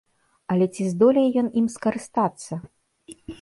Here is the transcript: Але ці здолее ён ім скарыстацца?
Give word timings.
Але 0.53 0.67
ці 0.75 0.87
здолее 0.93 1.25
ён 1.41 1.51
ім 1.61 1.67
скарыстацца? 1.75 2.61